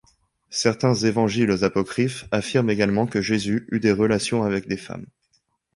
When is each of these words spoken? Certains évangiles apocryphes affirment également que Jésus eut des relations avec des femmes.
Certains 0.49 0.95
évangiles 0.95 1.63
apocryphes 1.63 2.25
affirment 2.31 2.71
également 2.71 3.05
que 3.05 3.21
Jésus 3.21 3.67
eut 3.71 3.79
des 3.79 3.91
relations 3.91 4.41
avec 4.43 4.67
des 4.67 4.75
femmes. 4.77 5.05